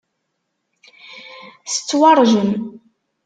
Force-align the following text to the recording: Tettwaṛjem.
Tettwaṛjem. 1.71 2.51